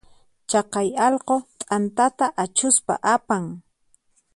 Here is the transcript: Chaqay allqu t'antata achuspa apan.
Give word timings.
Chaqay 0.49 0.89
allqu 1.07 1.35
t'antata 1.59 2.25
achuspa 2.43 2.93
apan. 3.13 3.43